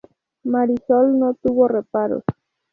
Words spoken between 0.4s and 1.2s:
Marisol